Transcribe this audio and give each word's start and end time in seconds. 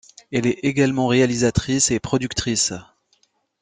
Elle 0.31 0.47
est 0.47 0.61
également 0.63 1.05
réalisatrice 1.07 1.91
et 1.91 1.99
productrice. 1.99 2.73